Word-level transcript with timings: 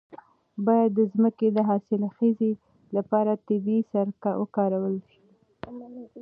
باید 0.65 0.91
د 0.95 0.99
ځمکې 1.13 1.47
د 1.53 1.57
حاصلخیزۍ 1.69 2.51
لپاره 2.95 3.31
طبیعي 3.47 3.81
سره 3.91 4.09
وکارول 4.41 4.95
شي. 5.07 5.19